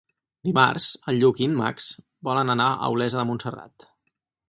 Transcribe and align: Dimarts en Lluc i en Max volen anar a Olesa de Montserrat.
Dimarts 0.47 0.87
en 1.13 1.17
Lluc 1.19 1.43
i 1.43 1.49
en 1.51 1.53
Max 1.61 1.91
volen 2.31 2.57
anar 2.57 2.73
a 2.87 2.93
Olesa 2.97 3.21
de 3.23 3.31
Montserrat. 3.33 3.91